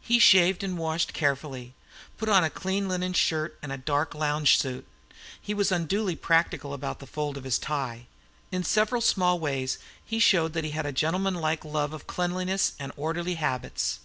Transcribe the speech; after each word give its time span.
He 0.00 0.20
shaved 0.20 0.62
and 0.62 0.78
washed 0.78 1.12
carefully; 1.12 1.64
he 1.64 1.72
put 2.16 2.28
on 2.28 2.44
a 2.44 2.48
clean 2.48 2.86
linen 2.86 3.12
shirt 3.12 3.58
and 3.60 3.72
a 3.72 3.76
dark 3.76 4.14
lounge 4.14 4.56
suit; 4.56 4.86
he 5.40 5.52
was 5.52 5.72
unduly 5.72 6.14
particular 6.14 6.76
about 6.76 7.00
the 7.00 7.08
fold 7.08 7.36
of 7.36 7.42
his 7.42 7.58
tie; 7.58 8.06
in 8.52 8.62
several 8.62 9.00
small 9.02 9.40
ways 9.40 9.78
he 10.06 10.20
showed 10.20 10.52
that 10.52 10.62
he 10.62 10.70
had 10.70 10.86
a 10.86 10.92
gentlemanlike 10.92 11.64
love 11.64 11.92
of 11.92 12.06
cleanliness 12.06 12.74
and 12.78 12.92
orderly 12.96 13.34
habits. 13.34 13.98